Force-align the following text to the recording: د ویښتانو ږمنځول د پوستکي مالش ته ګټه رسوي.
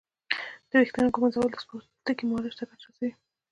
د 0.69 0.71
ویښتانو 0.79 1.13
ږمنځول 1.15 1.49
د 1.51 1.55
پوستکي 1.69 2.23
مالش 2.29 2.53
ته 2.59 2.63
ګټه 2.69 2.85
رسوي. 2.89 3.11